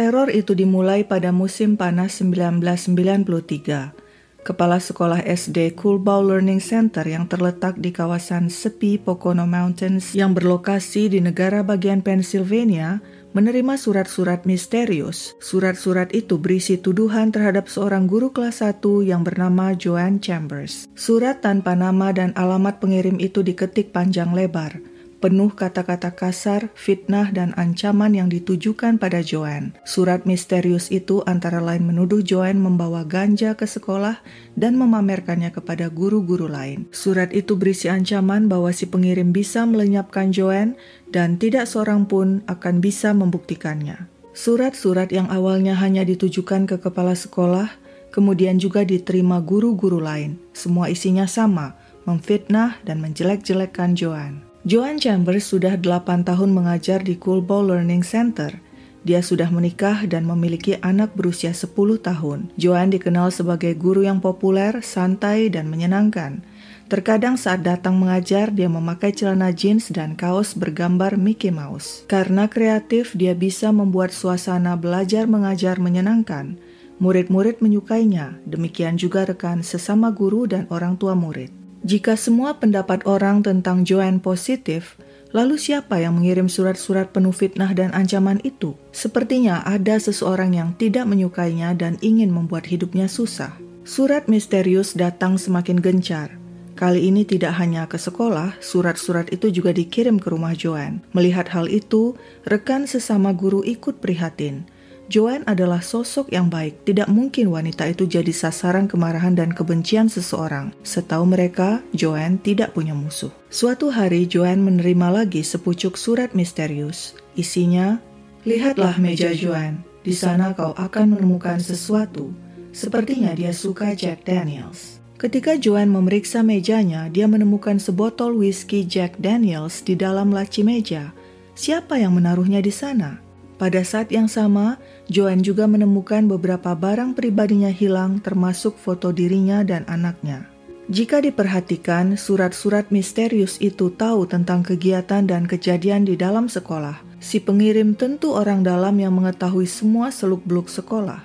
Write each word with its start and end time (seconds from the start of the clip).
Teror 0.00 0.32
itu 0.32 0.56
dimulai 0.56 1.04
pada 1.04 1.28
musim 1.28 1.76
panas 1.76 2.24
1993. 2.24 3.92
Kepala 4.40 4.80
Sekolah 4.80 5.20
SD 5.20 5.76
Coolbaugh 5.76 6.24
Learning 6.24 6.56
Center 6.56 7.04
yang 7.04 7.28
terletak 7.28 7.76
di 7.76 7.92
kawasan 7.92 8.48
sepi 8.48 8.96
Pocono 8.96 9.44
Mountains 9.44 10.16
yang 10.16 10.32
berlokasi 10.32 11.12
di 11.12 11.20
negara 11.20 11.60
bagian 11.60 12.00
Pennsylvania 12.00 13.04
menerima 13.36 13.76
surat-surat 13.76 14.48
misterius. 14.48 15.36
Surat-surat 15.36 16.08
itu 16.16 16.40
berisi 16.40 16.80
tuduhan 16.80 17.28
terhadap 17.28 17.68
seorang 17.68 18.08
guru 18.08 18.32
kelas 18.32 18.64
1 18.64 18.80
yang 19.04 19.20
bernama 19.20 19.76
Joanne 19.76 20.16
Chambers. 20.16 20.88
Surat 20.96 21.44
tanpa 21.44 21.76
nama 21.76 22.08
dan 22.16 22.32
alamat 22.40 22.80
pengirim 22.80 23.20
itu 23.20 23.44
diketik 23.44 23.92
panjang 23.92 24.32
lebar 24.32 24.80
penuh 25.20 25.52
kata-kata 25.52 26.16
kasar, 26.16 26.72
fitnah, 26.72 27.28
dan 27.30 27.52
ancaman 27.60 28.16
yang 28.16 28.32
ditujukan 28.32 28.96
pada 28.96 29.20
Joanne. 29.20 29.76
Surat 29.84 30.24
misterius 30.24 30.88
itu 30.88 31.20
antara 31.28 31.60
lain 31.60 31.84
menuduh 31.84 32.24
Joanne 32.24 32.58
membawa 32.58 33.04
ganja 33.04 33.52
ke 33.54 33.68
sekolah 33.68 34.18
dan 34.56 34.80
memamerkannya 34.80 35.52
kepada 35.52 35.92
guru-guru 35.92 36.48
lain. 36.48 36.88
Surat 36.90 37.30
itu 37.36 37.54
berisi 37.54 37.92
ancaman 37.92 38.48
bahwa 38.48 38.72
si 38.72 38.88
pengirim 38.88 39.30
bisa 39.30 39.68
melenyapkan 39.68 40.32
Joanne 40.32 40.74
dan 41.12 41.36
tidak 41.36 41.68
seorang 41.68 42.08
pun 42.08 42.40
akan 42.48 42.80
bisa 42.80 43.12
membuktikannya. 43.12 44.08
Surat-surat 44.32 45.12
yang 45.12 45.28
awalnya 45.28 45.76
hanya 45.76 46.00
ditujukan 46.00 46.64
ke 46.64 46.80
kepala 46.80 47.12
sekolah, 47.12 47.68
kemudian 48.08 48.56
juga 48.56 48.88
diterima 48.88 49.44
guru-guru 49.44 50.00
lain. 50.00 50.40
Semua 50.56 50.88
isinya 50.88 51.28
sama, 51.28 51.76
memfitnah 52.08 52.80
dan 52.88 53.04
menjelek-jelekkan 53.04 53.92
Joanne. 53.98 54.49
Joan 54.60 55.00
Chambers 55.00 55.48
sudah 55.48 55.80
8 55.80 56.28
tahun 56.28 56.52
mengajar 56.52 57.00
di 57.00 57.16
Coolbaugh 57.16 57.64
Learning 57.64 58.04
Center. 58.04 58.60
Dia 59.08 59.24
sudah 59.24 59.48
menikah 59.48 60.04
dan 60.04 60.28
memiliki 60.28 60.76
anak 60.84 61.16
berusia 61.16 61.56
10 61.56 61.72
tahun. 61.96 62.52
Joan 62.60 62.92
dikenal 62.92 63.32
sebagai 63.32 63.72
guru 63.72 64.04
yang 64.04 64.20
populer, 64.20 64.84
santai, 64.84 65.48
dan 65.48 65.72
menyenangkan. 65.72 66.44
Terkadang 66.92 67.40
saat 67.40 67.64
datang 67.64 67.96
mengajar, 67.96 68.52
dia 68.52 68.68
memakai 68.68 69.16
celana 69.16 69.48
jeans 69.48 69.88
dan 69.88 70.12
kaos 70.12 70.52
bergambar 70.52 71.16
Mickey 71.16 71.48
Mouse. 71.48 72.04
Karena 72.04 72.44
kreatif, 72.44 73.16
dia 73.16 73.32
bisa 73.32 73.72
membuat 73.72 74.12
suasana 74.12 74.76
belajar 74.76 75.24
mengajar 75.24 75.80
menyenangkan. 75.80 76.60
Murid-murid 77.00 77.64
menyukainya, 77.64 78.36
demikian 78.44 79.00
juga 79.00 79.24
rekan 79.24 79.64
sesama 79.64 80.12
guru 80.12 80.44
dan 80.44 80.68
orang 80.68 81.00
tua 81.00 81.16
murid. 81.16 81.59
Jika 81.80 82.12
semua 82.12 82.60
pendapat 82.60 83.08
orang 83.08 83.40
tentang 83.40 83.88
Joanne 83.88 84.20
positif, 84.20 85.00
lalu 85.32 85.56
siapa 85.56 85.96
yang 85.96 86.20
mengirim 86.20 86.44
surat-surat 86.44 87.08
penuh 87.08 87.32
fitnah 87.32 87.72
dan 87.72 87.88
ancaman 87.96 88.36
itu? 88.44 88.76
Sepertinya 88.92 89.64
ada 89.64 89.96
seseorang 89.96 90.52
yang 90.52 90.76
tidak 90.76 91.08
menyukainya 91.08 91.72
dan 91.72 91.96
ingin 92.04 92.28
membuat 92.28 92.68
hidupnya 92.68 93.08
susah. 93.08 93.56
Surat 93.88 94.28
misterius 94.28 94.92
datang 94.92 95.40
semakin 95.40 95.80
gencar. 95.80 96.36
Kali 96.76 97.08
ini 97.08 97.24
tidak 97.24 97.56
hanya 97.56 97.88
ke 97.88 97.96
sekolah, 97.96 98.60
surat-surat 98.60 99.32
itu 99.32 99.48
juga 99.48 99.72
dikirim 99.72 100.20
ke 100.20 100.28
rumah 100.28 100.52
Joanne. 100.52 101.00
Melihat 101.16 101.48
hal 101.52 101.68
itu, 101.68 102.12
rekan 102.44 102.84
sesama 102.84 103.32
guru 103.32 103.64
ikut 103.64 104.04
prihatin. 104.04 104.68
Joanne 105.10 105.42
adalah 105.50 105.82
sosok 105.82 106.30
yang 106.30 106.46
baik. 106.46 106.86
Tidak 106.86 107.10
mungkin 107.10 107.50
wanita 107.50 107.90
itu 107.90 108.06
jadi 108.06 108.30
sasaran 108.30 108.86
kemarahan 108.86 109.34
dan 109.34 109.50
kebencian 109.50 110.06
seseorang. 110.06 110.70
Setahu 110.86 111.26
mereka, 111.26 111.82
Joanne 111.90 112.38
tidak 112.38 112.78
punya 112.78 112.94
musuh. 112.94 113.34
Suatu 113.50 113.90
hari, 113.90 114.30
Joanne 114.30 114.62
menerima 114.62 115.10
lagi 115.10 115.42
sepucuk 115.42 115.98
surat 115.98 116.30
misterius. 116.38 117.18
Isinya, 117.34 117.98
Lihatlah 118.46 118.96
meja 119.02 119.34
Joanne, 119.34 119.82
di 120.00 120.14
sana 120.14 120.54
kau 120.54 120.72
akan 120.72 121.18
menemukan 121.18 121.58
sesuatu. 121.58 122.30
Sepertinya 122.70 123.34
dia 123.34 123.50
suka 123.50 123.92
Jack 123.98 124.24
Daniels. 124.24 125.02
Ketika 125.18 125.58
Joanne 125.58 125.92
memeriksa 125.92 126.40
mejanya, 126.40 127.10
dia 127.12 127.26
menemukan 127.26 127.76
sebotol 127.76 128.38
whisky 128.38 128.86
Jack 128.86 129.18
Daniels 129.18 129.82
di 129.82 129.98
dalam 129.98 130.30
laci 130.32 130.62
meja. 130.64 131.12
Siapa 131.52 131.98
yang 131.98 132.16
menaruhnya 132.16 132.64
di 132.64 132.72
sana? 132.72 133.20
Pada 133.60 133.84
saat 133.84 134.08
yang 134.08 134.24
sama, 134.24 134.80
Joan 135.12 135.44
juga 135.44 135.68
menemukan 135.68 136.24
beberapa 136.24 136.72
barang 136.72 137.12
pribadinya 137.12 137.68
hilang 137.68 138.16
termasuk 138.24 138.80
foto 138.80 139.12
dirinya 139.12 139.60
dan 139.60 139.84
anaknya. 139.84 140.48
Jika 140.88 141.20
diperhatikan, 141.20 142.16
surat-surat 142.16 142.88
misterius 142.88 143.60
itu 143.60 143.92
tahu 143.92 144.24
tentang 144.24 144.64
kegiatan 144.64 145.28
dan 145.28 145.44
kejadian 145.44 146.08
di 146.08 146.16
dalam 146.16 146.48
sekolah. 146.48 147.04
Si 147.20 147.36
pengirim 147.36 147.92
tentu 147.92 148.32
orang 148.32 148.64
dalam 148.64 148.96
yang 148.96 149.12
mengetahui 149.12 149.68
semua 149.68 150.08
seluk-beluk 150.08 150.72
sekolah. 150.72 151.20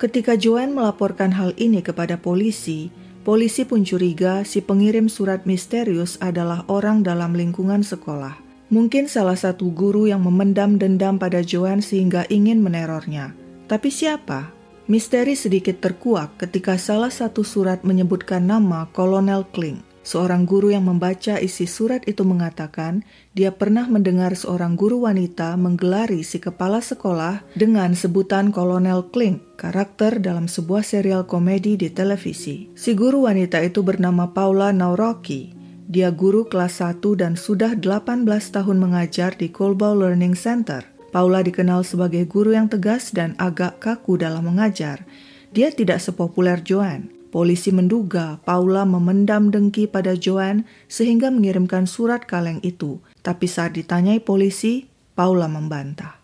Ketika 0.00 0.40
Joan 0.40 0.72
melaporkan 0.72 1.36
hal 1.36 1.52
ini 1.60 1.84
kepada 1.84 2.16
polisi, 2.16 2.88
polisi 3.28 3.68
pun 3.68 3.84
curiga 3.84 4.40
si 4.40 4.64
pengirim 4.64 5.12
surat 5.12 5.44
misterius 5.44 6.16
adalah 6.24 6.64
orang 6.72 7.04
dalam 7.04 7.36
lingkungan 7.36 7.84
sekolah. 7.84 8.43
Mungkin 8.74 9.06
salah 9.06 9.38
satu 9.38 9.70
guru 9.70 10.10
yang 10.10 10.26
memendam 10.26 10.82
dendam 10.82 11.14
pada 11.14 11.46
Joan 11.46 11.78
sehingga 11.78 12.26
ingin 12.26 12.58
menerornya. 12.58 13.30
Tapi 13.70 13.86
siapa? 13.86 14.50
Misteri 14.90 15.38
sedikit 15.38 15.78
terkuak 15.78 16.42
ketika 16.42 16.74
salah 16.74 17.14
satu 17.14 17.46
surat 17.46 17.86
menyebutkan 17.86 18.42
nama 18.42 18.90
Kolonel 18.90 19.46
Kling. 19.54 19.78
Seorang 20.02 20.42
guru 20.42 20.74
yang 20.74 20.90
membaca 20.90 21.38
isi 21.38 21.70
surat 21.70 22.02
itu 22.10 22.26
mengatakan 22.26 23.06
dia 23.30 23.54
pernah 23.54 23.86
mendengar 23.86 24.34
seorang 24.34 24.74
guru 24.74 25.06
wanita 25.06 25.54
menggelari 25.54 26.26
si 26.26 26.42
kepala 26.42 26.82
sekolah 26.82 27.46
dengan 27.54 27.94
sebutan 27.94 28.50
Kolonel 28.50 29.06
Kling, 29.14 29.54
karakter 29.54 30.18
dalam 30.18 30.50
sebuah 30.50 30.82
serial 30.82 31.30
komedi 31.30 31.78
di 31.78 31.94
televisi. 31.94 32.74
Si 32.74 32.90
guru 32.98 33.30
wanita 33.30 33.62
itu 33.62 33.86
bernama 33.86 34.34
Paula 34.34 34.74
Nauroki. 34.74 35.53
Dia 35.84 36.08
guru 36.08 36.48
kelas 36.48 36.80
1 36.80 37.04
dan 37.20 37.36
sudah 37.36 37.76
18 37.76 38.24
tahun 38.24 38.80
mengajar 38.80 39.36
di 39.36 39.52
Coolbaugh 39.52 39.92
Learning 39.92 40.32
Center. 40.32 40.80
Paula 41.12 41.44
dikenal 41.44 41.84
sebagai 41.84 42.24
guru 42.24 42.56
yang 42.56 42.72
tegas 42.72 43.12
dan 43.12 43.36
agak 43.36 43.84
kaku 43.84 44.16
dalam 44.16 44.48
mengajar. 44.48 45.04
Dia 45.52 45.68
tidak 45.68 46.00
sepopuler 46.00 46.64
Joan. 46.64 47.12
Polisi 47.28 47.68
menduga 47.68 48.40
Paula 48.48 48.88
memendam 48.88 49.52
dengki 49.52 49.84
pada 49.84 50.16
Joan 50.16 50.64
sehingga 50.88 51.28
mengirimkan 51.28 51.84
surat 51.84 52.24
kaleng 52.24 52.64
itu. 52.64 53.04
Tapi 53.20 53.44
saat 53.44 53.76
ditanyai 53.76 54.24
polisi, 54.24 54.88
Paula 55.12 55.52
membantah. 55.52 56.16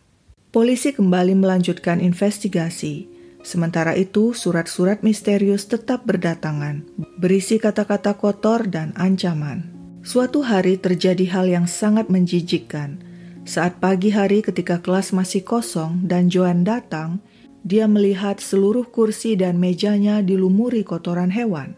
Polisi 0.51 0.97
kembali 0.97 1.37
melanjutkan 1.37 2.01
investigasi. 2.01 3.20
Sementara 3.41 3.97
itu, 3.97 4.37
surat-surat 4.37 5.01
misterius 5.01 5.65
tetap 5.65 6.05
berdatangan, 6.05 6.85
berisi 7.17 7.57
kata-kata 7.57 8.17
kotor 8.17 8.69
dan 8.69 8.93
ancaman. 9.01 9.73
Suatu 10.01 10.41
hari 10.41 10.81
terjadi 10.81 11.29
hal 11.29 11.47
yang 11.49 11.67
sangat 11.69 12.09
menjijikkan. 12.09 13.01
Saat 13.45 13.81
pagi 13.81 14.13
hari 14.13 14.41
ketika 14.41 14.81
kelas 14.81 15.13
masih 15.13 15.45
kosong 15.45 16.05
dan 16.05 16.29
Joan 16.29 16.65
datang, 16.65 17.21
dia 17.61 17.85
melihat 17.85 18.41
seluruh 18.41 18.89
kursi 18.89 19.37
dan 19.37 19.61
mejanya 19.61 20.25
dilumuri 20.25 20.81
kotoran 20.81 21.29
hewan. 21.29 21.77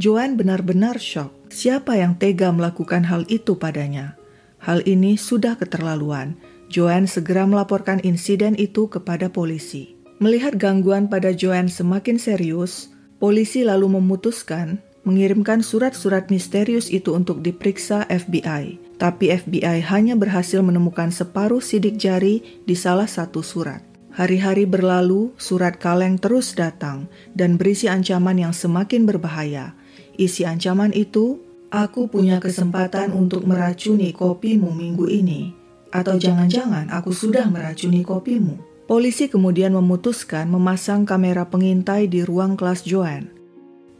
Joan 0.00 0.40
benar-benar 0.40 0.96
shock. 0.96 1.34
Siapa 1.52 1.98
yang 1.98 2.16
tega 2.16 2.54
melakukan 2.54 3.04
hal 3.04 3.28
itu 3.28 3.56
padanya? 3.56 4.16
Hal 4.62 4.84
ini 4.88 5.20
sudah 5.20 5.58
keterlaluan. 5.60 6.38
Joan 6.72 7.08
segera 7.08 7.48
melaporkan 7.48 8.00
insiden 8.04 8.56
itu 8.56 8.88
kepada 8.88 9.32
polisi. 9.32 9.97
Melihat 10.18 10.58
gangguan 10.58 11.06
pada 11.06 11.30
Joanne 11.30 11.70
semakin 11.70 12.18
serius, 12.18 12.90
polisi 13.22 13.62
lalu 13.62 13.86
memutuskan 13.98 14.82
mengirimkan 15.08 15.64
surat-surat 15.64 16.28
misterius 16.28 16.92
itu 16.92 17.16
untuk 17.16 17.40
diperiksa 17.40 18.04
FBI. 18.12 18.76
Tapi 19.00 19.32
FBI 19.32 19.80
hanya 19.88 20.18
berhasil 20.20 20.60
menemukan 20.60 21.08
separuh 21.08 21.64
sidik 21.64 21.96
jari 21.96 22.44
di 22.68 22.76
salah 22.76 23.08
satu 23.08 23.40
surat. 23.40 23.80
Hari-hari 24.12 24.68
berlalu, 24.68 25.32
surat 25.40 25.78
kaleng 25.80 26.20
terus 26.20 26.52
datang 26.52 27.08
dan 27.32 27.56
berisi 27.56 27.88
ancaman 27.88 28.36
yang 28.36 28.52
semakin 28.52 29.08
berbahaya. 29.08 29.72
Isi 30.18 30.44
ancaman 30.44 30.90
itu, 30.92 31.38
aku 31.70 32.10
punya 32.10 32.42
kesempatan 32.42 33.14
untuk 33.14 33.46
meracuni 33.46 34.10
kopimu 34.10 34.74
minggu 34.74 35.06
ini. 35.08 35.54
Atau 35.94 36.20
jangan-jangan 36.20 36.90
aku 36.92 37.14
sudah 37.14 37.48
meracuni 37.48 38.02
kopimu. 38.02 38.67
Polisi 38.88 39.28
kemudian 39.28 39.76
memutuskan 39.76 40.48
memasang 40.48 41.04
kamera 41.04 41.44
pengintai 41.44 42.08
di 42.08 42.24
ruang 42.24 42.56
kelas 42.56 42.88
Joan. 42.88 43.28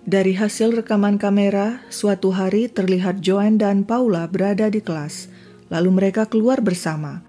Dari 0.09 0.33
hasil 0.33 0.81
rekaman 0.81 1.21
kamera, 1.21 1.85
suatu 1.93 2.33
hari 2.33 2.73
terlihat 2.73 3.21
Joan 3.21 3.61
dan 3.61 3.85
Paula 3.85 4.25
berada 4.25 4.73
di 4.73 4.81
kelas, 4.81 5.29
lalu 5.69 5.93
mereka 5.93 6.25
keluar 6.25 6.65
bersama. 6.65 7.21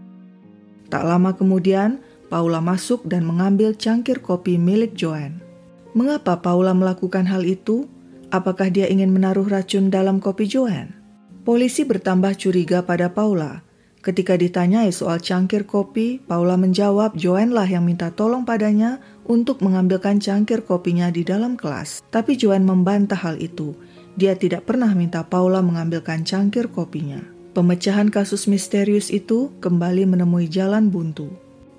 Tak 0.88 1.04
lama 1.04 1.36
kemudian, 1.36 2.00
Paula 2.32 2.64
masuk 2.64 3.04
dan 3.04 3.28
mengambil 3.28 3.76
cangkir 3.76 4.24
kopi 4.24 4.56
milik 4.56 4.96
Joan. 4.96 5.44
Mengapa 5.92 6.40
Paula 6.40 6.72
melakukan 6.72 7.28
hal 7.28 7.44
itu? 7.44 7.92
Apakah 8.32 8.72
dia 8.72 8.88
ingin 8.88 9.12
menaruh 9.12 9.52
racun 9.52 9.92
dalam 9.92 10.24
kopi 10.24 10.48
Joan? 10.48 10.96
Polisi 11.44 11.84
bertambah 11.84 12.40
curiga 12.40 12.88
pada 12.88 13.12
Paula 13.12 13.68
Ketika 14.00 14.40
ditanyai 14.40 14.96
soal 14.96 15.20
cangkir 15.20 15.68
kopi, 15.68 16.24
Paula 16.24 16.56
menjawab 16.56 17.20
Joanne 17.20 17.52
lah 17.52 17.68
yang 17.68 17.84
minta 17.84 18.08
tolong 18.16 18.48
padanya 18.48 19.04
untuk 19.28 19.60
mengambilkan 19.60 20.24
cangkir 20.24 20.64
kopinya 20.64 21.12
di 21.12 21.28
dalam 21.28 21.60
kelas. 21.60 22.00
Tapi 22.08 22.40
Joanne 22.40 22.64
membantah 22.64 23.20
hal 23.20 23.36
itu. 23.44 23.76
Dia 24.16 24.40
tidak 24.40 24.72
pernah 24.72 24.96
minta 24.96 25.28
Paula 25.28 25.60
mengambilkan 25.60 26.24
cangkir 26.24 26.72
kopinya. 26.72 27.20
Pemecahan 27.52 28.08
kasus 28.08 28.48
misterius 28.48 29.12
itu 29.12 29.52
kembali 29.60 30.08
menemui 30.08 30.48
jalan 30.48 30.88
buntu. 30.88 31.28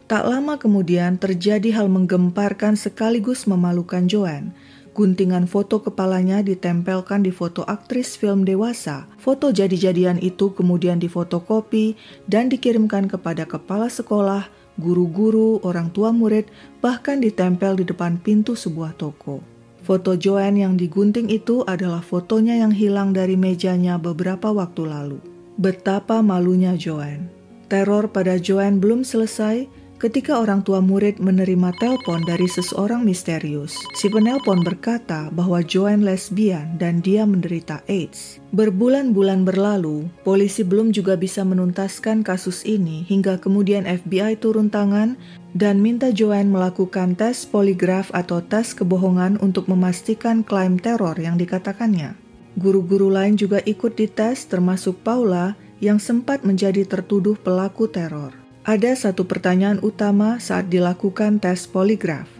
Tak 0.05 0.29
lama 0.29 0.61
kemudian 0.61 1.17
terjadi 1.17 1.73
hal 1.73 1.89
menggemparkan 1.89 2.77
sekaligus 2.77 3.49
memalukan 3.49 4.05
Joanne 4.11 4.53
Guntingan 5.01 5.49
foto 5.49 5.81
kepalanya 5.81 6.45
ditempelkan 6.45 7.25
di 7.25 7.33
foto 7.33 7.65
aktris 7.65 8.21
film 8.21 8.45
dewasa. 8.45 9.09
Foto 9.17 9.49
jadi-jadian 9.49 10.21
itu 10.21 10.53
kemudian 10.53 11.01
difotokopi 11.01 11.97
dan 12.29 12.53
dikirimkan 12.53 13.09
kepada 13.09 13.49
kepala 13.49 13.89
sekolah, 13.89 14.53
guru-guru, 14.77 15.57
orang 15.65 15.89
tua 15.89 16.13
murid, 16.13 16.53
bahkan 16.85 17.17
ditempel 17.17 17.81
di 17.81 17.89
depan 17.89 18.21
pintu 18.21 18.53
sebuah 18.53 18.93
toko. 19.01 19.41
Foto 19.81 20.21
Joanne 20.21 20.69
yang 20.69 20.77
digunting 20.77 21.33
itu 21.33 21.65
adalah 21.65 22.05
fotonya 22.05 22.61
yang 22.61 22.77
hilang 22.77 23.17
dari 23.17 23.41
mejanya 23.41 23.97
beberapa 23.97 24.53
waktu 24.53 24.85
lalu. 24.85 25.17
Betapa 25.57 26.21
malunya 26.21 26.77
Joanne. 26.77 27.33
Teror 27.73 28.13
pada 28.13 28.37
Joanne 28.37 28.77
belum 28.77 29.09
selesai 29.09 29.65
ketika 30.01 30.41
orang 30.41 30.65
tua 30.65 30.81
murid 30.81 31.21
menerima 31.21 31.77
telepon 31.77 32.25
dari 32.25 32.49
seseorang 32.49 33.05
misterius. 33.05 33.77
Si 33.93 34.09
penelpon 34.09 34.65
berkata 34.65 35.29
bahwa 35.29 35.61
Joanne 35.61 36.09
lesbian 36.09 36.81
dan 36.81 37.05
dia 37.05 37.29
menderita 37.29 37.85
AIDS. 37.85 38.41
Berbulan-bulan 38.57 39.45
berlalu, 39.45 40.09
polisi 40.25 40.65
belum 40.65 40.97
juga 40.97 41.21
bisa 41.21 41.45
menuntaskan 41.45 42.25
kasus 42.25 42.65
ini 42.65 43.05
hingga 43.05 43.37
kemudian 43.37 43.85
FBI 43.85 44.41
turun 44.41 44.73
tangan 44.73 45.21
dan 45.53 45.85
minta 45.85 46.09
Joanne 46.09 46.49
melakukan 46.49 47.13
tes 47.13 47.45
poligraf 47.45 48.09
atau 48.17 48.41
tes 48.41 48.73
kebohongan 48.73 49.37
untuk 49.45 49.69
memastikan 49.69 50.41
klaim 50.41 50.81
teror 50.81 51.21
yang 51.21 51.37
dikatakannya. 51.37 52.17
Guru-guru 52.57 53.13
lain 53.13 53.37
juga 53.39 53.63
ikut 53.63 53.95
dites 53.95 54.49
termasuk 54.49 55.05
Paula 55.07 55.55
yang 55.79 56.03
sempat 56.03 56.43
menjadi 56.43 56.83
tertuduh 56.89 57.39
pelaku 57.39 57.87
teror. 57.87 58.40
Ada 58.71 58.95
satu 58.95 59.27
pertanyaan 59.27 59.83
utama 59.83 60.39
saat 60.39 60.71
dilakukan 60.71 61.43
tes 61.43 61.67
poligraf. 61.67 62.31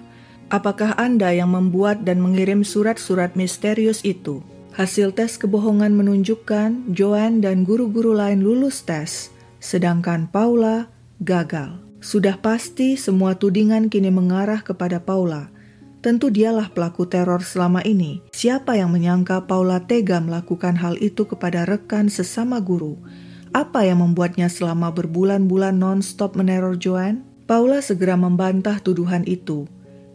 Apakah 0.47 0.95
Anda 0.95 1.35
yang 1.35 1.59
membuat 1.59 2.07
dan 2.07 2.23
mengirim 2.23 2.63
surat-surat 2.63 3.35
misterius 3.35 3.99
itu? 4.07 4.39
Hasil 4.71 5.11
tes 5.11 5.35
kebohongan 5.35 5.91
menunjukkan 5.91 6.95
Joanne 6.95 7.43
dan 7.43 7.67
guru-guru 7.67 8.15
lain 8.15 8.47
lulus 8.47 8.87
tes, 8.87 9.35
sedangkan 9.59 10.31
Paula 10.31 10.87
gagal. 11.19 11.83
Sudah 11.99 12.39
pasti 12.39 12.95
semua 12.95 13.35
tudingan 13.35 13.91
kini 13.91 14.15
mengarah 14.15 14.63
kepada 14.63 15.03
Paula. 15.03 15.51
Tentu 15.99 16.31
dialah 16.31 16.71
pelaku 16.71 17.11
teror 17.11 17.43
selama 17.43 17.83
ini. 17.83 18.23
Siapa 18.31 18.79
yang 18.79 18.95
menyangka 18.95 19.51
Paula 19.51 19.83
tega 19.83 20.23
melakukan 20.23 20.79
hal 20.79 20.95
itu 21.03 21.27
kepada 21.27 21.67
rekan 21.67 22.07
sesama 22.07 22.63
guru? 22.63 23.03
Apa 23.51 23.83
yang 23.83 23.99
membuatnya 23.99 24.47
selama 24.47 24.95
berbulan-bulan 24.95 25.75
non-stop 25.75 26.39
meneror 26.39 26.79
Joanne? 26.79 27.27
Paula 27.51 27.83
segera 27.83 28.15
membantah 28.15 28.79
tuduhan 28.79 29.27
itu. 29.27 29.67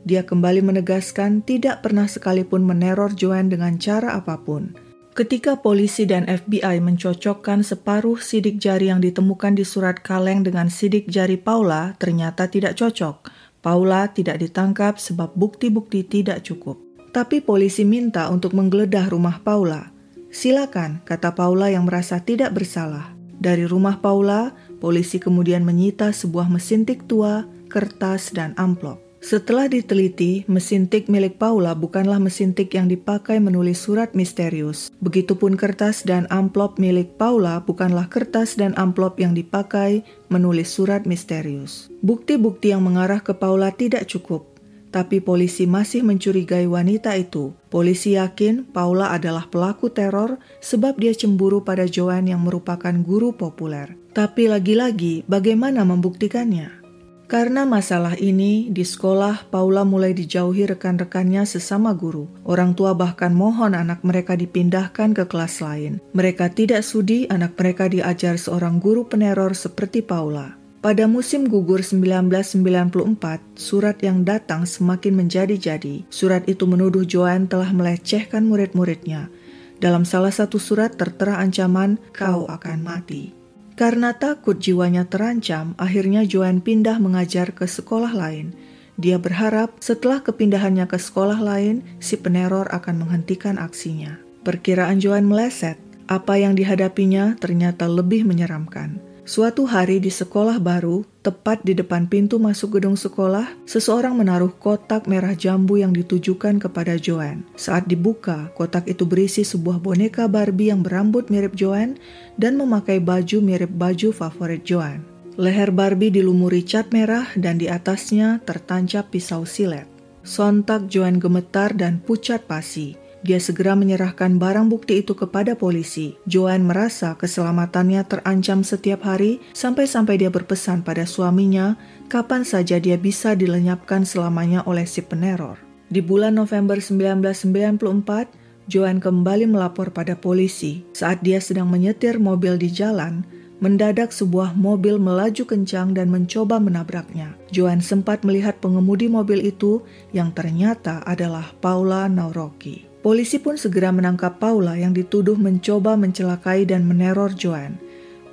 Dia 0.08 0.24
kembali 0.24 0.64
menegaskan 0.64 1.44
tidak 1.44 1.84
pernah 1.84 2.08
sekalipun 2.08 2.64
meneror 2.64 3.12
Joanne 3.12 3.52
dengan 3.52 3.76
cara 3.76 4.16
apa 4.16 4.40
pun. 4.40 4.72
Ketika 5.16 5.60
polisi 5.60 6.08
dan 6.08 6.24
FBI 6.28 6.80
mencocokkan 6.80 7.64
separuh 7.64 8.24
sidik 8.24 8.56
jari 8.56 8.88
yang 8.88 9.04
ditemukan 9.04 9.60
di 9.60 9.68
surat 9.68 10.00
kaleng 10.00 10.48
dengan 10.48 10.72
sidik 10.72 11.12
jari 11.12 11.36
Paula, 11.36 11.92
ternyata 12.00 12.48
tidak 12.48 12.80
cocok. 12.80 13.32
Paula 13.60 14.12
tidak 14.16 14.40
ditangkap 14.40 14.96
sebab 14.96 15.36
bukti-bukti 15.36 16.08
tidak 16.08 16.44
cukup. 16.48 16.80
Tapi 17.12 17.44
polisi 17.44 17.84
minta 17.84 18.32
untuk 18.32 18.56
menggeledah 18.56 19.12
rumah 19.12 19.44
Paula. 19.44 19.92
Silakan, 20.32 21.04
kata 21.08 21.32
Paula 21.32 21.72
yang 21.72 21.88
merasa 21.88 22.20
tidak 22.20 22.52
bersalah. 22.52 23.15
Dari 23.46 23.62
rumah 23.70 24.02
Paula, 24.02 24.58
polisi 24.82 25.22
kemudian 25.22 25.62
menyita 25.62 26.10
sebuah 26.10 26.50
mesin 26.50 26.82
tik 26.82 27.06
tua, 27.06 27.46
kertas, 27.70 28.34
dan 28.34 28.58
amplop. 28.58 28.98
Setelah 29.22 29.70
diteliti, 29.70 30.46
mesin 30.50 30.90
tik 30.90 31.06
milik 31.14 31.38
Paula 31.38 31.78
bukanlah 31.78 32.18
mesin 32.18 32.58
tik 32.58 32.74
yang 32.74 32.90
dipakai 32.90 33.38
menulis 33.38 33.86
surat 33.86 34.18
misterius. 34.18 34.90
Begitupun 34.98 35.62
kertas 35.62 36.02
dan 36.02 36.26
amplop 36.34 36.82
milik 36.82 37.22
Paula 37.22 37.62
bukanlah 37.62 38.10
kertas 38.10 38.58
dan 38.58 38.74
amplop 38.82 39.22
yang 39.22 39.38
dipakai 39.38 40.02
menulis 40.34 40.74
surat 40.74 41.06
misterius. 41.06 41.94
Bukti-bukti 42.02 42.74
yang 42.74 42.82
mengarah 42.82 43.22
ke 43.22 43.38
Paula 43.38 43.70
tidak 43.70 44.10
cukup 44.10 44.55
tapi 44.96 45.20
polisi 45.20 45.68
masih 45.68 46.08
mencurigai 46.08 46.64
wanita 46.72 47.20
itu. 47.20 47.52
Polisi 47.68 48.16
yakin 48.16 48.64
Paula 48.72 49.12
adalah 49.12 49.52
pelaku 49.52 49.92
teror 49.92 50.40
sebab 50.64 50.96
dia 50.96 51.12
cemburu 51.12 51.68
pada 51.68 51.84
Joanne 51.84 52.32
yang 52.32 52.48
merupakan 52.48 52.96
guru 53.04 53.36
populer. 53.36 53.92
Tapi 54.16 54.48
lagi-lagi, 54.48 55.28
bagaimana 55.28 55.84
membuktikannya? 55.84 56.88
Karena 57.28 57.68
masalah 57.68 58.16
ini, 58.22 58.72
di 58.72 58.86
sekolah 58.88 59.52
Paula 59.52 59.84
mulai 59.84 60.16
dijauhi 60.16 60.64
rekan-rekannya 60.64 61.44
sesama 61.44 61.92
guru. 61.92 62.32
Orang 62.48 62.78
tua 62.78 62.96
bahkan 62.96 63.36
mohon 63.36 63.76
anak 63.76 64.00
mereka 64.08 64.40
dipindahkan 64.40 65.12
ke 65.12 65.28
kelas 65.28 65.60
lain. 65.60 66.00
Mereka 66.16 66.56
tidak 66.56 66.88
sudi 66.88 67.28
anak 67.28 67.60
mereka 67.60 67.92
diajar 67.92 68.40
seorang 68.40 68.80
guru 68.80 69.10
peneror 69.10 69.58
seperti 69.58 70.06
Paula. 70.06 70.65
Pada 70.86 71.10
musim 71.10 71.50
gugur 71.50 71.82
1994, 71.82 73.18
surat 73.58 73.98
yang 74.06 74.22
datang 74.22 74.70
semakin 74.70 75.18
menjadi-jadi. 75.18 76.06
Surat 76.14 76.46
itu 76.46 76.70
menuduh 76.70 77.02
Joan 77.02 77.50
telah 77.50 77.74
melecehkan 77.74 78.46
murid-muridnya. 78.46 79.34
Dalam 79.82 80.06
salah 80.06 80.30
satu 80.30 80.62
surat 80.62 80.94
tertera 80.94 81.42
ancaman, 81.42 81.98
kau 82.14 82.46
akan 82.46 82.86
mati. 82.86 83.34
Karena 83.74 84.14
takut 84.14 84.62
jiwanya 84.62 85.10
terancam, 85.10 85.74
akhirnya 85.82 86.22
Joan 86.22 86.62
pindah 86.62 87.02
mengajar 87.02 87.58
ke 87.58 87.66
sekolah 87.66 88.14
lain. 88.14 88.54
Dia 89.02 89.18
berharap 89.18 89.82
setelah 89.82 90.22
kepindahannya 90.22 90.86
ke 90.86 91.02
sekolah 91.02 91.42
lain, 91.42 91.82
si 91.98 92.14
peneror 92.14 92.70
akan 92.70 93.02
menghentikan 93.02 93.58
aksinya. 93.58 94.22
Perkiraan 94.46 95.02
Joan 95.02 95.26
meleset. 95.26 95.82
Apa 96.06 96.38
yang 96.38 96.54
dihadapinya 96.54 97.34
ternyata 97.42 97.90
lebih 97.90 98.22
menyeramkan. 98.22 99.05
Suatu 99.26 99.66
hari 99.66 99.98
di 99.98 100.14
sekolah 100.14 100.62
baru, 100.62 101.02
tepat 101.26 101.66
di 101.66 101.74
depan 101.74 102.06
pintu 102.06 102.38
masuk 102.38 102.78
gedung 102.78 102.94
sekolah, 102.94 103.58
seseorang 103.66 104.14
menaruh 104.14 104.54
kotak 104.54 105.10
merah 105.10 105.34
jambu 105.34 105.82
yang 105.82 105.98
ditujukan 105.98 106.62
kepada 106.62 106.94
Joanne. 107.02 107.42
Saat 107.58 107.90
dibuka, 107.90 108.54
kotak 108.54 108.86
itu 108.86 109.02
berisi 109.02 109.42
sebuah 109.42 109.82
boneka 109.82 110.30
Barbie 110.30 110.70
yang 110.70 110.86
berambut 110.86 111.34
mirip 111.34 111.58
Joanne 111.58 111.98
dan 112.38 112.54
memakai 112.54 113.02
baju 113.02 113.42
mirip 113.42 113.74
baju 113.74 114.14
favorit 114.14 114.62
Joanne. 114.62 115.02
Leher 115.42 115.74
Barbie 115.74 116.14
dilumuri 116.14 116.62
cat 116.62 116.94
merah 116.94 117.26
dan 117.34 117.58
di 117.58 117.66
atasnya 117.66 118.46
tertancap 118.46 119.10
pisau 119.10 119.42
silet. 119.42 119.90
Sontak 120.22 120.86
Joanne 120.86 121.18
gemetar 121.18 121.74
dan 121.74 121.98
pucat 121.98 122.46
pasi. 122.46 122.94
Dia 123.26 123.42
segera 123.42 123.74
menyerahkan 123.74 124.38
barang 124.38 124.70
bukti 124.70 125.02
itu 125.02 125.18
kepada 125.18 125.58
polisi. 125.58 126.14
Joan 126.30 126.70
merasa 126.70 127.18
keselamatannya 127.18 128.06
terancam 128.06 128.62
setiap 128.62 129.02
hari 129.02 129.42
sampai-sampai 129.58 130.22
dia 130.22 130.30
berpesan 130.30 130.86
pada 130.86 131.10
suaminya 131.10 131.74
kapan 132.06 132.46
saja 132.46 132.78
dia 132.78 133.02
bisa 133.02 133.34
dilenyapkan 133.34 134.06
selamanya 134.06 134.62
oleh 134.70 134.86
si 134.86 135.02
peneror. 135.02 135.58
Di 135.90 136.06
bulan 136.06 136.38
November 136.38 136.78
1994, 136.78 138.70
Joan 138.70 139.02
kembali 139.02 139.50
melapor 139.50 139.90
pada 139.90 140.14
polisi. 140.14 140.86
Saat 140.94 141.26
dia 141.26 141.42
sedang 141.42 141.66
menyetir 141.66 142.22
mobil 142.22 142.62
di 142.62 142.70
jalan, 142.70 143.26
mendadak 143.58 144.14
sebuah 144.14 144.54
mobil 144.54 145.02
melaju 145.02 145.50
kencang 145.50 145.98
dan 145.98 146.14
mencoba 146.14 146.62
menabraknya. 146.62 147.34
Joan 147.50 147.82
sempat 147.82 148.22
melihat 148.22 148.62
pengemudi 148.62 149.10
mobil 149.10 149.50
itu 149.50 149.82
yang 150.14 150.30
ternyata 150.30 151.02
adalah 151.10 151.50
Paula 151.58 152.06
Nauroki. 152.06 152.95
Polisi 153.06 153.38
pun 153.38 153.54
segera 153.54 153.94
menangkap 153.94 154.42
Paula 154.42 154.74
yang 154.82 154.90
dituduh 154.90 155.38
mencoba 155.38 155.94
mencelakai 155.94 156.66
dan 156.66 156.90
meneror 156.90 157.38
Joan. 157.38 157.78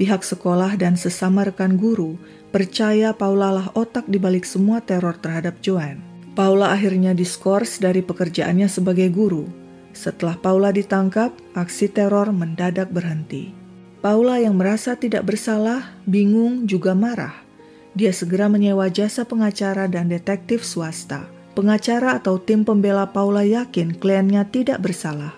Pihak 0.01 0.25
sekolah 0.25 0.81
dan 0.81 0.97
sesama 0.97 1.45
rekan 1.45 1.77
guru 1.77 2.17
percaya 2.49 3.13
Paula 3.13 3.53
lah 3.53 3.69
otak 3.77 4.09
di 4.09 4.17
balik 4.17 4.49
semua 4.49 4.81
teror 4.81 5.21
terhadap 5.21 5.61
Joan. 5.61 6.01
Paula 6.33 6.73
akhirnya 6.73 7.13
diskors 7.13 7.85
dari 7.85 8.01
pekerjaannya 8.01 8.65
sebagai 8.65 9.13
guru. 9.13 9.45
Setelah 9.93 10.41
Paula 10.41 10.73
ditangkap, 10.73 11.37
aksi 11.53 11.93
teror 11.93 12.33
mendadak 12.33 12.89
berhenti. 12.89 13.53
Paula 14.01 14.41
yang 14.41 14.57
merasa 14.57 14.97
tidak 14.97 15.29
bersalah, 15.29 15.93
bingung, 16.09 16.65
juga 16.65 16.97
marah. 16.97 17.37
Dia 17.93 18.09
segera 18.09 18.49
menyewa 18.49 18.89
jasa 18.89 19.29
pengacara 19.29 19.85
dan 19.85 20.09
detektif 20.09 20.65
swasta. 20.65 21.42
Pengacara 21.53 22.17
atau 22.17 22.41
tim 22.41 22.65
pembela 22.65 23.09
Paula 23.13 23.45
yakin 23.45 23.97
kliennya 24.01 24.49
tidak 24.49 24.81
bersalah. 24.81 25.37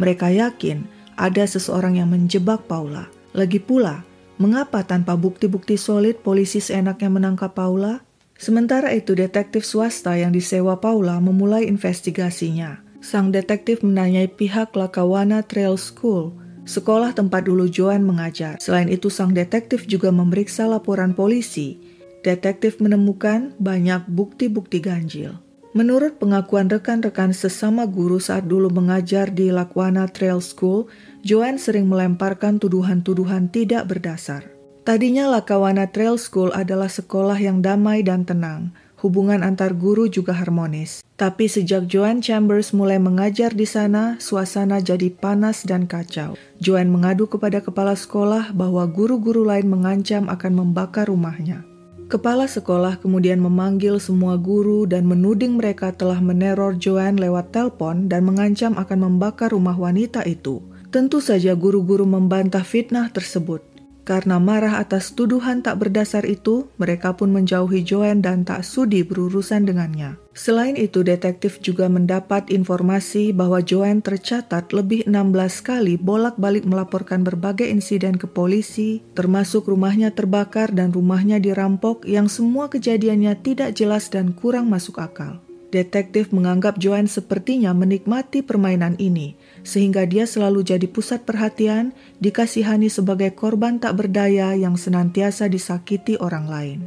Mereka 0.00 0.32
yakin 0.32 0.88
ada 1.20 1.44
seseorang 1.44 2.00
yang 2.00 2.08
menjebak 2.08 2.64
Paula. 2.64 3.12
Lagi 3.36 3.60
pula, 3.60 4.02
Mengapa 4.40 4.80
tanpa 4.80 5.20
bukti-bukti 5.20 5.76
solid 5.76 6.24
polisi 6.24 6.64
seenaknya 6.64 7.12
menangkap 7.12 7.52
Paula? 7.52 8.00
Sementara 8.40 8.88
itu 8.88 9.12
detektif 9.12 9.68
swasta 9.68 10.16
yang 10.16 10.32
disewa 10.32 10.80
Paula 10.80 11.20
memulai 11.20 11.68
investigasinya. 11.68 12.80
Sang 13.04 13.28
detektif 13.28 13.84
menanyai 13.84 14.32
pihak 14.32 14.72
Lakawana 14.72 15.44
Trail 15.44 15.76
School, 15.76 16.32
sekolah 16.64 17.12
tempat 17.12 17.44
dulu 17.44 17.68
Joan 17.68 18.00
mengajar. 18.00 18.56
Selain 18.64 18.88
itu 18.88 19.12
sang 19.12 19.36
detektif 19.36 19.84
juga 19.84 20.08
memeriksa 20.08 20.64
laporan 20.64 21.12
polisi. 21.12 21.76
Detektif 22.24 22.80
menemukan 22.80 23.52
banyak 23.60 24.08
bukti-bukti 24.08 24.80
ganjil. 24.80 25.36
Menurut 25.70 26.18
pengakuan 26.18 26.66
rekan-rekan 26.66 27.30
sesama 27.30 27.86
guru 27.86 28.18
saat 28.18 28.50
dulu 28.50 28.74
mengajar 28.74 29.30
di 29.30 29.54
Lakwana 29.54 30.10
Trail 30.10 30.42
School, 30.42 30.90
Joanne 31.22 31.62
sering 31.62 31.86
melemparkan 31.86 32.58
tuduhan-tuduhan 32.58 33.54
tidak 33.54 33.86
berdasar. 33.86 34.50
Tadinya 34.82 35.30
Lakawana 35.30 35.86
Trail 35.86 36.18
School 36.18 36.50
adalah 36.50 36.90
sekolah 36.90 37.38
yang 37.38 37.62
damai 37.62 38.02
dan 38.02 38.26
tenang. 38.26 38.74
Hubungan 38.98 39.46
antar 39.46 39.70
guru 39.70 40.10
juga 40.10 40.34
harmonis. 40.34 41.06
Tapi 41.14 41.46
sejak 41.46 41.86
Joanne 41.86 42.18
Chambers 42.18 42.74
mulai 42.74 42.98
mengajar 42.98 43.54
di 43.54 43.64
sana, 43.64 44.18
suasana 44.18 44.82
jadi 44.82 45.06
panas 45.14 45.62
dan 45.62 45.86
kacau. 45.86 46.34
Joanne 46.58 46.90
mengadu 46.90 47.30
kepada 47.30 47.62
kepala 47.62 47.94
sekolah 47.94 48.50
bahwa 48.50 48.82
guru-guru 48.90 49.46
lain 49.46 49.70
mengancam 49.70 50.26
akan 50.26 50.52
membakar 50.52 51.06
rumahnya. 51.06 51.69
Kepala 52.10 52.50
sekolah 52.50 52.98
kemudian 52.98 53.38
memanggil 53.38 54.02
semua 54.02 54.34
guru 54.34 54.82
dan 54.82 55.06
menuding 55.06 55.62
mereka 55.62 55.94
telah 55.94 56.18
meneror 56.18 56.74
Joanne 56.74 57.22
lewat 57.22 57.54
telepon 57.54 58.10
dan 58.10 58.26
mengancam 58.26 58.74
akan 58.74 58.98
membakar 59.06 59.54
rumah 59.54 59.78
wanita 59.78 60.26
itu. 60.26 60.58
Tentu 60.90 61.22
saja 61.22 61.54
guru-guru 61.54 62.02
membantah 62.02 62.66
fitnah 62.66 63.14
tersebut. 63.14 63.69
Karena 64.10 64.42
marah 64.42 64.82
atas 64.82 65.14
tuduhan 65.14 65.62
tak 65.62 65.86
berdasar 65.86 66.26
itu, 66.26 66.66
mereka 66.82 67.14
pun 67.14 67.30
menjauhi 67.30 67.86
Joanne 67.86 68.18
dan 68.18 68.42
tak 68.42 68.66
sudi 68.66 69.06
berurusan 69.06 69.70
dengannya. 69.70 70.18
Selain 70.34 70.74
itu, 70.74 71.06
detektif 71.06 71.62
juga 71.62 71.86
mendapat 71.86 72.50
informasi 72.50 73.30
bahwa 73.30 73.62
Joanne 73.62 74.02
tercatat 74.02 74.74
lebih 74.74 75.06
16 75.06 75.62
kali 75.62 75.94
bolak-balik 75.94 76.66
melaporkan 76.66 77.22
berbagai 77.22 77.70
insiden 77.70 78.18
ke 78.18 78.26
polisi, 78.26 78.98
termasuk 79.14 79.70
rumahnya 79.70 80.10
terbakar 80.10 80.74
dan 80.74 80.90
rumahnya 80.90 81.38
dirampok 81.38 82.02
yang 82.02 82.26
semua 82.26 82.66
kejadiannya 82.66 83.38
tidak 83.46 83.78
jelas 83.78 84.10
dan 84.10 84.34
kurang 84.34 84.66
masuk 84.66 84.98
akal. 84.98 85.38
Detektif 85.70 86.34
menganggap 86.34 86.82
Joanne 86.82 87.06
sepertinya 87.06 87.70
menikmati 87.70 88.42
permainan 88.42 88.98
ini, 88.98 89.38
sehingga 89.62 90.02
dia 90.02 90.26
selalu 90.26 90.66
jadi 90.66 90.90
pusat 90.90 91.22
perhatian, 91.22 91.94
dikasihani 92.18 92.90
sebagai 92.90 93.30
korban 93.38 93.78
tak 93.78 93.94
berdaya 94.02 94.58
yang 94.58 94.74
senantiasa 94.74 95.46
disakiti 95.46 96.18
orang 96.18 96.50
lain. 96.50 96.80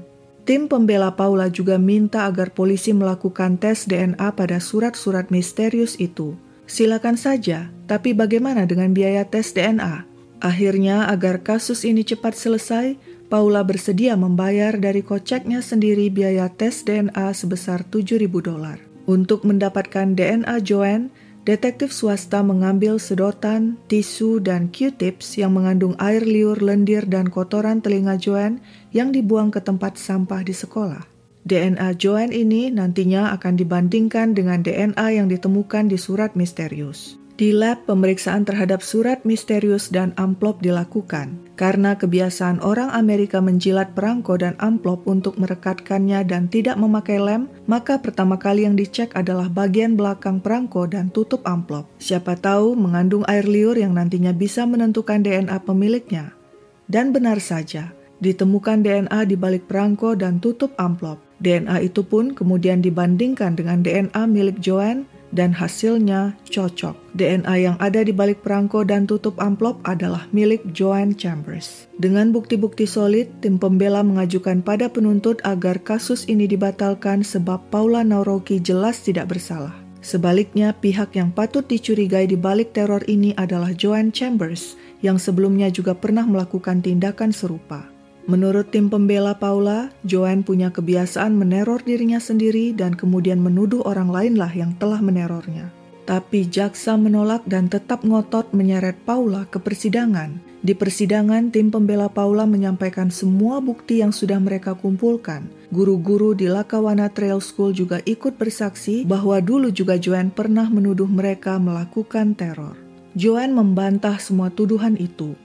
Tim 0.44 0.68
pembela 0.68 1.16
Paula 1.16 1.48
juga 1.48 1.80
minta 1.80 2.28
agar 2.28 2.52
polisi 2.52 2.92
melakukan 2.92 3.56
tes 3.56 3.88
DNA 3.88 4.36
pada 4.36 4.60
surat-surat 4.60 5.32
misterius 5.32 5.96
itu. 5.96 6.36
Silakan 6.68 7.16
saja, 7.16 7.72
tapi 7.88 8.12
bagaimana 8.12 8.68
dengan 8.68 8.92
biaya 8.92 9.24
tes 9.24 9.56
DNA? 9.56 10.04
Akhirnya, 10.44 11.08
agar 11.08 11.40
kasus 11.40 11.88
ini 11.88 12.04
cepat 12.04 12.36
selesai, 12.36 13.00
Paula 13.34 13.66
bersedia 13.66 14.14
membayar 14.14 14.78
dari 14.78 15.02
koceknya 15.02 15.66
sendiri 15.66 16.14
biaya 16.14 16.54
tes 16.54 16.86
DNA 16.86 17.34
sebesar 17.34 17.82
7.000 17.82 18.30
dolar. 18.30 18.78
Untuk 19.10 19.42
mendapatkan 19.42 20.14
DNA 20.14 20.62
Joanne, 20.62 21.10
detektif 21.42 21.90
swasta 21.90 22.46
mengambil 22.46 23.02
sedotan, 23.02 23.82
tisu, 23.90 24.38
dan 24.38 24.70
Q-tips 24.70 25.42
yang 25.42 25.58
mengandung 25.58 25.98
air 25.98 26.22
liur, 26.22 26.62
lendir, 26.62 27.10
dan 27.10 27.26
kotoran 27.26 27.82
telinga 27.82 28.22
Joanne 28.22 28.62
yang 28.94 29.10
dibuang 29.10 29.50
ke 29.50 29.66
tempat 29.66 29.98
sampah 29.98 30.46
di 30.46 30.54
sekolah. 30.54 31.02
DNA 31.50 31.90
Joanne 31.98 32.38
ini 32.38 32.70
nantinya 32.70 33.34
akan 33.34 33.58
dibandingkan 33.58 34.38
dengan 34.38 34.62
DNA 34.62 35.10
yang 35.10 35.26
ditemukan 35.26 35.90
di 35.90 35.98
surat 35.98 36.38
misterius. 36.38 37.23
Di 37.34 37.50
lab, 37.50 37.90
pemeriksaan 37.90 38.46
terhadap 38.46 38.86
surat 38.86 39.26
misterius 39.26 39.90
dan 39.90 40.14
amplop 40.22 40.62
dilakukan. 40.62 41.34
Karena 41.58 41.98
kebiasaan 41.98 42.62
orang 42.62 42.94
Amerika 42.94 43.42
menjilat 43.42 43.98
perangko 43.98 44.38
dan 44.38 44.54
amplop 44.62 45.02
untuk 45.10 45.42
merekatkannya 45.42 46.30
dan 46.30 46.46
tidak 46.46 46.78
memakai 46.78 47.18
lem, 47.18 47.50
maka 47.66 47.98
pertama 47.98 48.38
kali 48.38 48.70
yang 48.70 48.78
dicek 48.78 49.18
adalah 49.18 49.50
bagian 49.50 49.98
belakang 49.98 50.38
perangko 50.38 50.86
dan 50.86 51.10
tutup 51.10 51.42
amplop. 51.50 51.90
Siapa 51.98 52.38
tahu 52.38 52.78
mengandung 52.78 53.26
air 53.26 53.50
liur 53.50 53.82
yang 53.82 53.98
nantinya 53.98 54.30
bisa 54.30 54.70
menentukan 54.70 55.26
DNA 55.26 55.58
pemiliknya. 55.66 56.38
Dan 56.86 57.18
benar 57.18 57.42
saja, 57.42 57.98
ditemukan 58.22 58.86
DNA 58.86 59.26
di 59.26 59.34
balik 59.34 59.66
perangko 59.66 60.14
dan 60.14 60.38
tutup 60.38 60.78
amplop. 60.78 61.18
DNA 61.42 61.82
itu 61.90 62.06
pun 62.06 62.38
kemudian 62.38 62.80
dibandingkan 62.80 63.58
dengan 63.58 63.82
DNA 63.82 64.22
milik 64.30 64.62
Joanne 64.62 65.10
dan 65.34 65.52
hasilnya 65.52 66.38
cocok. 66.48 66.94
DNA 67.18 67.56
yang 67.68 67.78
ada 67.82 68.06
di 68.06 68.14
balik 68.14 68.46
perangko 68.46 68.86
dan 68.86 69.10
tutup 69.10 69.36
amplop 69.42 69.82
adalah 69.84 70.30
milik 70.30 70.62
Joanne 70.72 71.18
Chambers. 71.18 71.90
Dengan 71.98 72.30
bukti-bukti 72.30 72.86
solid, 72.86 73.28
tim 73.42 73.58
pembela 73.58 74.06
mengajukan 74.06 74.62
pada 74.62 74.88
penuntut 74.88 75.42
agar 75.44 75.82
kasus 75.82 76.30
ini 76.30 76.46
dibatalkan 76.46 77.26
sebab 77.26 77.60
Paula 77.74 78.06
Nauroki 78.06 78.62
jelas 78.62 79.02
tidak 79.02 79.34
bersalah. 79.34 79.74
Sebaliknya, 80.04 80.76
pihak 80.76 81.16
yang 81.16 81.32
patut 81.32 81.64
dicurigai 81.64 82.28
di 82.28 82.36
balik 82.36 82.76
teror 82.76 83.02
ini 83.08 83.32
adalah 83.40 83.72
Joanne 83.72 84.12
Chambers, 84.12 84.76
yang 85.00 85.16
sebelumnya 85.16 85.72
juga 85.72 85.96
pernah 85.96 86.28
melakukan 86.28 86.84
tindakan 86.84 87.32
serupa. 87.32 87.93
Menurut 88.24 88.72
tim 88.72 88.88
pembela 88.88 89.36
Paula, 89.36 89.92
Joanne 90.08 90.48
punya 90.48 90.72
kebiasaan 90.72 91.36
meneror 91.36 91.84
dirinya 91.84 92.24
sendiri 92.24 92.72
dan 92.72 92.96
kemudian 92.96 93.44
menuduh 93.44 93.84
orang 93.84 94.08
lainlah 94.08 94.48
yang 94.56 94.72
telah 94.80 95.04
menerornya. 95.04 95.68
Tapi 96.08 96.48
jaksa 96.48 96.96
menolak 96.96 97.44
dan 97.48 97.68
tetap 97.68 98.04
ngotot 98.08 98.56
menyeret 98.56 98.96
Paula 99.04 99.44
ke 99.48 99.60
persidangan. 99.60 100.40
Di 100.64 100.72
persidangan, 100.72 101.52
tim 101.52 101.68
pembela 101.68 102.08
Paula 102.08 102.48
menyampaikan 102.48 103.12
semua 103.12 103.60
bukti 103.60 104.00
yang 104.00 104.16
sudah 104.16 104.40
mereka 104.40 104.72
kumpulkan. 104.72 105.52
Guru-guru 105.76 106.32
di 106.32 106.48
Lakawana 106.48 107.12
Trail 107.12 107.44
School 107.44 107.76
juga 107.76 108.00
ikut 108.08 108.40
bersaksi 108.40 109.04
bahwa 109.04 109.44
dulu 109.44 109.68
juga 109.68 110.00
Joanne 110.00 110.32
pernah 110.32 110.72
menuduh 110.72 111.08
mereka 111.08 111.60
melakukan 111.60 112.36
teror. 112.40 112.80
Joanne 113.20 113.52
membantah 113.52 114.16
semua 114.24 114.48
tuduhan 114.48 114.96
itu. 114.96 115.36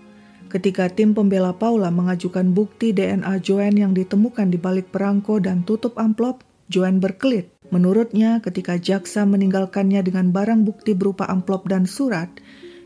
Ketika 0.49 0.88
tim 0.88 1.12
pembela 1.12 1.52
Paula 1.52 1.93
mengajukan 1.93 2.57
bukti 2.57 2.97
DNA 2.97 3.37
Joanne 3.45 3.85
yang 3.85 3.93
ditemukan 3.93 4.49
di 4.49 4.57
balik 4.57 4.88
perangko 4.88 5.45
dan 5.45 5.61
tutup 5.69 6.00
amplop, 6.00 6.40
Joanne 6.73 7.05
berkelit. 7.05 7.52
Menurutnya, 7.69 8.40
ketika 8.40 8.81
jaksa 8.81 9.28
meninggalkannya 9.28 10.00
dengan 10.00 10.33
barang 10.33 10.64
bukti 10.64 10.97
berupa 10.97 11.28
amplop 11.28 11.69
dan 11.69 11.85
surat, 11.85 12.33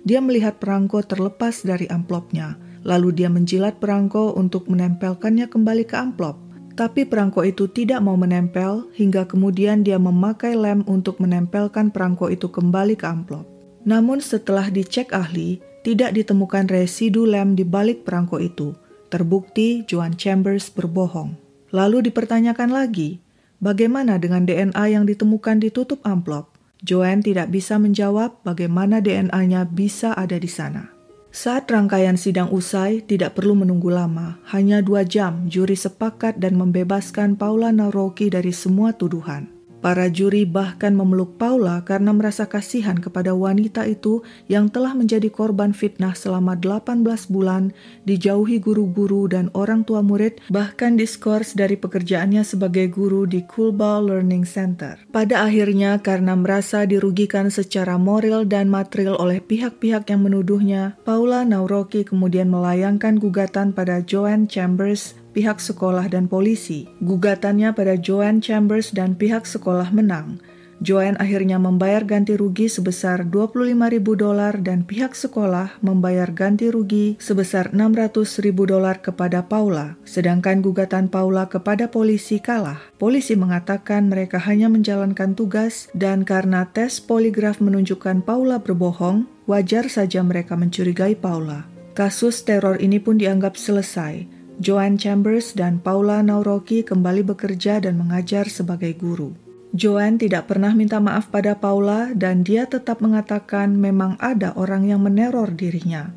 dia 0.02 0.18
melihat 0.18 0.58
perangko 0.58 1.06
terlepas 1.06 1.62
dari 1.62 1.86
amplopnya. 1.86 2.58
Lalu 2.82 3.14
dia 3.14 3.30
menjilat 3.30 3.78
perangko 3.78 4.34
untuk 4.34 4.66
menempelkannya 4.66 5.46
kembali 5.46 5.86
ke 5.86 5.94
amplop. 5.94 6.34
Tapi 6.74 7.06
perangko 7.06 7.46
itu 7.46 7.70
tidak 7.70 8.02
mau 8.02 8.18
menempel 8.18 8.90
hingga 8.98 9.22
kemudian 9.30 9.86
dia 9.86 10.02
memakai 10.02 10.58
lem 10.58 10.82
untuk 10.90 11.22
menempelkan 11.22 11.94
perangko 11.94 12.26
itu 12.26 12.50
kembali 12.50 12.98
ke 12.98 13.06
amplop. 13.06 13.46
Namun 13.86 14.18
setelah 14.18 14.66
dicek 14.66 15.14
ahli, 15.14 15.62
tidak 15.82 16.14
ditemukan 16.14 16.70
residu 16.70 17.26
lem 17.26 17.58
di 17.58 17.66
balik 17.66 18.06
perangko 18.06 18.38
itu. 18.38 18.74
Terbukti 19.10 19.84
Joan 19.84 20.16
Chambers 20.16 20.70
berbohong. 20.72 21.36
Lalu 21.74 22.08
dipertanyakan 22.08 22.70
lagi, 22.72 23.20
bagaimana 23.58 24.16
dengan 24.16 24.46
DNA 24.46 24.94
yang 24.94 25.04
ditemukan 25.04 25.60
di 25.60 25.68
tutup 25.68 26.00
amplop? 26.06 26.54
Joanne 26.82 27.22
tidak 27.22 27.54
bisa 27.54 27.78
menjawab 27.78 28.42
bagaimana 28.42 28.98
DNA-nya 28.98 29.70
bisa 29.70 30.14
ada 30.18 30.34
di 30.34 30.50
sana. 30.50 30.90
Saat 31.32 31.70
rangkaian 31.72 32.20
sidang 32.20 32.52
usai, 32.52 33.00
tidak 33.00 33.40
perlu 33.40 33.56
menunggu 33.56 33.88
lama. 33.88 34.36
Hanya 34.52 34.84
dua 34.84 35.00
jam, 35.06 35.48
juri 35.48 35.78
sepakat 35.78 36.36
dan 36.36 36.60
membebaskan 36.60 37.40
Paula 37.40 37.72
Nauroki 37.72 38.28
dari 38.28 38.52
semua 38.52 38.92
tuduhan. 38.92 39.48
Para 39.82 40.06
juri 40.06 40.46
bahkan 40.46 40.94
memeluk 40.94 41.42
Paula 41.42 41.82
karena 41.82 42.14
merasa 42.14 42.46
kasihan 42.46 42.94
kepada 42.94 43.34
wanita 43.34 43.82
itu 43.90 44.22
yang 44.46 44.70
telah 44.70 44.94
menjadi 44.94 45.26
korban 45.26 45.74
fitnah 45.74 46.14
selama 46.14 46.54
18 46.54 47.02
bulan, 47.26 47.74
dijauhi 48.06 48.62
guru-guru 48.62 49.26
dan 49.26 49.50
orang 49.58 49.82
tua 49.82 49.98
murid, 49.98 50.38
bahkan 50.54 50.94
diskors 50.94 51.58
dari 51.58 51.74
pekerjaannya 51.74 52.46
sebagai 52.46 52.94
guru 52.94 53.26
di 53.26 53.42
Coolball 53.42 54.06
Learning 54.06 54.46
Center. 54.46 55.02
Pada 55.10 55.42
akhirnya, 55.42 55.98
karena 55.98 56.38
merasa 56.38 56.86
dirugikan 56.86 57.50
secara 57.50 57.98
moral 57.98 58.46
dan 58.46 58.70
material 58.70 59.18
oleh 59.18 59.42
pihak-pihak 59.42 60.06
yang 60.06 60.22
menuduhnya, 60.22 60.94
Paula 61.02 61.42
Nauroki 61.42 62.06
kemudian 62.06 62.46
melayangkan 62.54 63.18
gugatan 63.18 63.74
pada 63.74 63.98
Joanne 63.98 64.46
Chambers 64.46 65.21
pihak 65.32 65.58
sekolah 65.58 66.06
dan 66.12 66.28
polisi. 66.28 66.86
Gugatannya 67.00 67.72
pada 67.72 67.96
Joanne 67.96 68.44
Chambers 68.44 68.92
dan 68.92 69.16
pihak 69.16 69.48
sekolah 69.48 69.90
menang. 69.90 70.38
Joanne 70.82 71.14
akhirnya 71.22 71.62
membayar 71.62 72.02
ganti 72.02 72.34
rugi 72.34 72.66
sebesar 72.66 73.22
25.000 73.30 74.02
dolar 74.18 74.58
dan 74.58 74.82
pihak 74.82 75.14
sekolah 75.14 75.78
membayar 75.78 76.26
ganti 76.34 76.74
rugi 76.74 77.14
sebesar 77.22 77.70
600.000 77.70 78.50
dolar 78.66 78.98
kepada 78.98 79.46
Paula. 79.46 79.94
Sedangkan 80.02 80.58
gugatan 80.58 81.06
Paula 81.06 81.46
kepada 81.46 81.86
polisi 81.86 82.42
kalah. 82.42 82.82
Polisi 82.98 83.38
mengatakan 83.38 84.10
mereka 84.10 84.42
hanya 84.42 84.66
menjalankan 84.66 85.38
tugas 85.38 85.86
dan 85.94 86.26
karena 86.26 86.66
tes 86.74 86.98
poligraf 86.98 87.62
menunjukkan 87.62 88.26
Paula 88.26 88.58
berbohong, 88.58 89.30
wajar 89.46 89.86
saja 89.86 90.18
mereka 90.26 90.58
mencurigai 90.58 91.14
Paula. 91.14 91.62
Kasus 91.94 92.42
teror 92.42 92.82
ini 92.82 92.98
pun 92.98 93.22
dianggap 93.22 93.54
selesai. 93.54 94.41
Joanne 94.60 95.00
Chambers 95.00 95.56
dan 95.56 95.80
Paula 95.80 96.20
Nauroki 96.20 96.84
kembali 96.84 97.24
bekerja 97.24 97.80
dan 97.80 97.96
mengajar 97.96 98.50
sebagai 98.52 98.92
guru. 98.98 99.32
Joan 99.72 100.20
tidak 100.20 100.52
pernah 100.52 100.76
minta 100.76 101.00
maaf 101.00 101.32
pada 101.32 101.56
Paula 101.56 102.12
dan 102.12 102.44
dia 102.44 102.68
tetap 102.68 103.00
mengatakan 103.00 103.72
memang 103.72 104.20
ada 104.20 104.52
orang 104.52 104.84
yang 104.84 105.00
meneror 105.00 105.48
dirinya. 105.56 106.12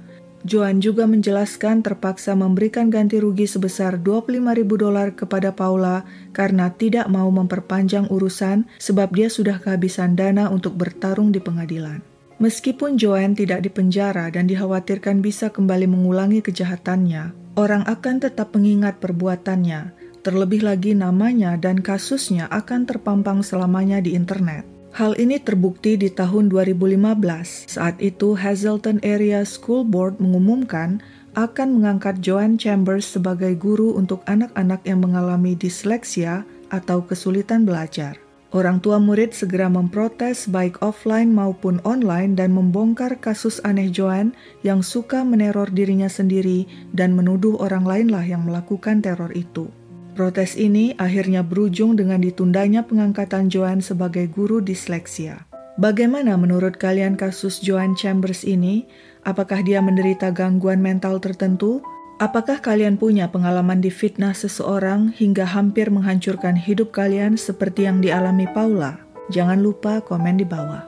Joan 0.45 0.83
juga 0.83 1.07
menjelaskan 1.07 1.81
terpaksa 1.81 2.35
memberikan 2.37 2.91
ganti 2.91 3.17
rugi 3.17 3.47
sebesar 3.47 3.97
25 3.97 4.45
ribu 4.53 4.75
dolar 4.77 5.15
kepada 5.15 5.55
Paula 5.55 6.05
karena 6.35 6.69
tidak 6.69 7.07
mau 7.07 7.31
memperpanjang 7.31 8.11
urusan 8.11 8.67
sebab 8.77 9.09
dia 9.15 9.31
sudah 9.31 9.57
kehabisan 9.57 10.13
dana 10.13 10.51
untuk 10.51 10.75
bertarung 10.75 11.31
di 11.31 11.39
pengadilan. 11.41 12.03
Meskipun 12.37 12.99
Joan 12.99 13.33
tidak 13.33 13.63
dipenjara 13.63 14.27
dan 14.27 14.45
dikhawatirkan 14.45 15.23
bisa 15.23 15.47
kembali 15.49 15.87
mengulangi 15.87 16.43
kejahatannya, 16.43 17.44
orang 17.55 17.87
akan 17.87 18.19
tetap 18.23 18.53
mengingat 18.53 18.99
perbuatannya 18.99 20.05
Terlebih 20.25 20.65
lagi 20.65 20.97
namanya 20.97 21.53
dan 21.53 21.85
kasusnya 21.85 22.49
akan 22.49 22.89
terpampang 22.89 23.45
selamanya 23.45 24.01
di 24.01 24.17
internet. 24.17 24.65
Hal 24.97 25.13
ini 25.21 25.37
terbukti 25.37 26.01
di 26.01 26.09
tahun 26.09 26.49
2015. 26.49 27.69
Saat 27.69 28.01
itu 28.01 28.33
Hazleton 28.33 28.97
Area 29.05 29.45
School 29.45 29.85
Board 29.85 30.17
mengumumkan 30.17 30.97
akan 31.37 31.77
mengangkat 31.77 32.25
Joanne 32.25 32.57
Chambers 32.57 33.05
sebagai 33.05 33.53
guru 33.53 33.93
untuk 33.93 34.25
anak-anak 34.25 34.81
yang 34.81 35.05
mengalami 35.05 35.53
disleksia 35.53 36.41
atau 36.73 37.05
kesulitan 37.05 37.61
belajar. 37.61 38.24
Orang 38.53 38.77
tua 38.83 39.01
murid 39.01 39.33
segera 39.33 39.65
memprotes 39.65 40.45
baik 40.45 40.77
offline 40.85 41.33
maupun 41.33 41.81
online 41.81 42.37
dan 42.37 42.53
membongkar 42.53 43.17
kasus 43.17 43.57
aneh 43.65 43.89
Joanne 43.89 44.37
yang 44.61 44.85
suka 44.85 45.25
meneror 45.25 45.67
dirinya 45.73 46.05
sendiri 46.05 46.69
dan 46.93 47.17
menuduh 47.17 47.57
orang 47.57 47.83
lainlah 47.83 48.21
yang 48.21 48.45
melakukan 48.45 49.01
teror 49.01 49.33
itu. 49.33 49.73
Protes 50.15 50.55
ini 50.55 50.95
akhirnya 50.95 51.43
berujung 51.43 51.99
dengan 51.99 52.23
ditundanya 52.23 52.87
pengangkatan 52.87 53.51
Joan 53.51 53.83
sebagai 53.83 54.31
guru 54.31 54.63
disleksia. 54.63 55.43
Bagaimana 55.75 56.39
menurut 56.39 56.79
kalian 56.79 57.19
kasus 57.19 57.59
Joan 57.59 57.99
Chambers 57.99 58.47
ini? 58.47 58.87
Apakah 59.27 59.59
dia 59.59 59.83
menderita 59.83 60.31
gangguan 60.31 60.79
mental 60.79 61.19
tertentu? 61.19 61.83
Apakah 62.15 62.63
kalian 62.63 62.95
punya 62.95 63.27
pengalaman 63.27 63.83
difitnah 63.83 64.31
seseorang 64.31 65.11
hingga 65.11 65.43
hampir 65.43 65.91
menghancurkan 65.91 66.55
hidup 66.55 66.95
kalian 66.95 67.35
seperti 67.35 67.91
yang 67.91 67.99
dialami 67.99 68.47
Paula? 68.55 69.03
Jangan 69.35 69.59
lupa 69.59 69.99
komen 69.99 70.39
di 70.39 70.47
bawah. 70.47 70.87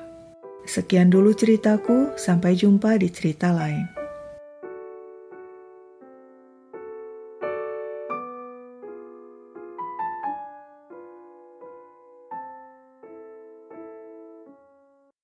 Sekian 0.64 1.12
dulu 1.12 1.36
ceritaku, 1.36 2.16
sampai 2.16 2.56
jumpa 2.56 2.96
di 3.04 3.12
cerita 3.12 3.52
lain. 3.52 3.97